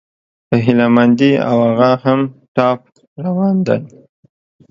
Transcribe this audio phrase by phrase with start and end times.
[0.47, 2.19] په هيله مندي، او هغه هم
[2.55, 2.79] ټاپ
[3.25, 3.77] روان دى